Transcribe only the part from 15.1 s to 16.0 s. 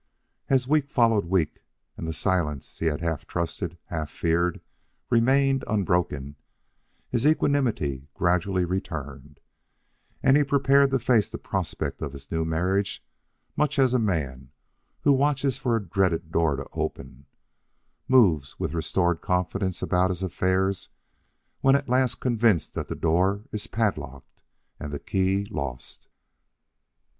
watches for a